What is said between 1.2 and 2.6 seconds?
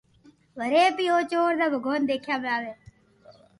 چور ني ڀگوان دآکيا ۾